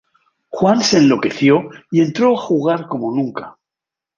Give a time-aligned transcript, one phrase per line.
[0.49, 3.59] Juan se enloqueció y entró a jugar como nunca.